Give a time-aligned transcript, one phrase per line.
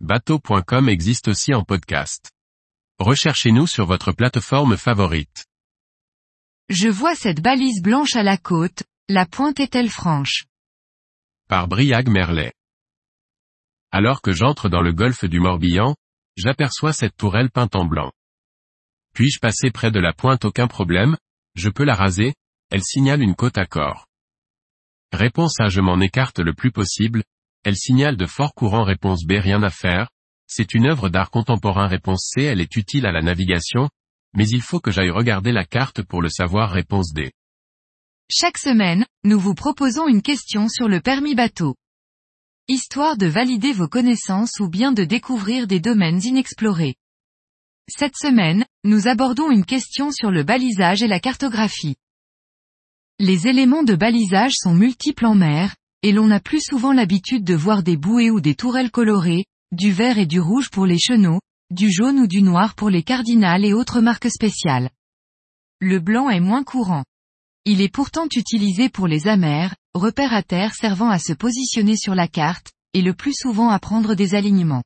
[0.00, 2.30] bateau.com existe aussi en podcast.
[2.98, 5.46] Recherchez-nous sur votre plateforme favorite.
[6.68, 10.44] Je vois cette balise blanche à la côte, la pointe est-elle franche?
[11.48, 12.52] Par Briag Merlet.
[13.90, 15.96] Alors que j'entre dans le golfe du Morbihan,
[16.36, 18.12] j'aperçois cette tourelle peinte en blanc.
[19.14, 20.44] Puis-je passer près de la pointe?
[20.44, 21.16] Aucun problème,
[21.54, 22.34] je peux la raser,
[22.70, 24.06] elle signale une côte à corps.
[25.12, 27.22] Réponse A je m'en écarte le plus possible,
[27.66, 30.08] elle signale de fort courant réponse B rien à faire,
[30.46, 33.90] c'est une œuvre d'art contemporain réponse C elle est utile à la navigation,
[34.34, 37.32] mais il faut que j'aille regarder la carte pour le savoir réponse D.
[38.30, 41.74] Chaque semaine, nous vous proposons une question sur le permis bateau.
[42.68, 46.94] Histoire de valider vos connaissances ou bien de découvrir des domaines inexplorés.
[47.88, 51.96] Cette semaine, nous abordons une question sur le balisage et la cartographie.
[53.18, 55.74] Les éléments de balisage sont multiples en mer,
[56.06, 59.90] et l'on a plus souvent l'habitude de voir des bouées ou des tourelles colorées, du
[59.90, 61.40] vert et du rouge pour les chenaux,
[61.72, 64.90] du jaune ou du noir pour les cardinales et autres marques spéciales.
[65.80, 67.02] Le blanc est moins courant.
[67.64, 72.14] Il est pourtant utilisé pour les amers, repères à terre servant à se positionner sur
[72.14, 74.84] la carte, et le plus souvent à prendre des alignements.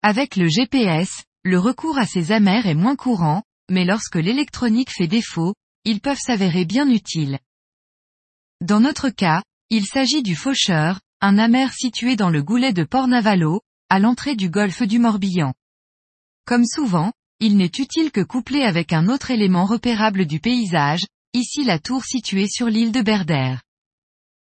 [0.00, 5.08] Avec le GPS, le recours à ces amers est moins courant, mais lorsque l'électronique fait
[5.08, 5.52] défaut,
[5.84, 7.38] ils peuvent s'avérer bien utiles.
[8.62, 9.42] Dans notre cas,
[9.74, 14.50] il s'agit du faucheur, un amer situé dans le goulet de Port-Navalo, à l'entrée du
[14.50, 15.54] golfe du Morbihan.
[16.44, 21.64] Comme souvent, il n'est utile que couplé avec un autre élément repérable du paysage, ici
[21.64, 23.54] la tour située sur l'île de Berder.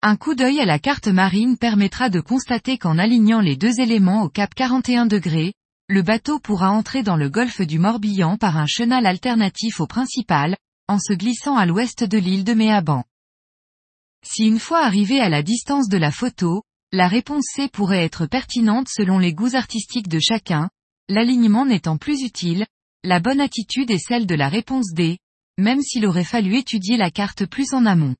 [0.02, 4.22] Un coup d'œil à la carte marine permettra de constater qu'en alignant les deux éléments
[4.22, 5.52] au cap 41 degrés,
[5.88, 10.56] le bateau pourra entrer dans le golfe du Morbihan par un chenal alternatif au principal,
[10.86, 13.02] en se glissant à l'ouest de l'île de Méaban.
[14.24, 18.26] Si une fois arrivé à la distance de la photo, la réponse C pourrait être
[18.26, 20.70] pertinente selon les goûts artistiques de chacun,
[21.08, 22.66] l'alignement n'étant plus utile,
[23.04, 25.18] la bonne attitude est celle de la réponse D,
[25.58, 28.16] même s'il aurait fallu étudier la carte plus en amont.